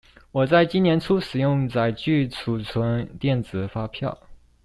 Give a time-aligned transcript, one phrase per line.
[0.31, 4.17] 我在今年初使用載具儲存電子發票